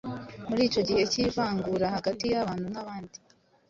Muri 0.47 0.61
icyo 0.69 0.81
gihe 0.87 1.01
cy’ivangura 1.11 1.85
hagati 1.95 2.25
y’abantu 2.33 2.67
n’abandi, 2.73 3.17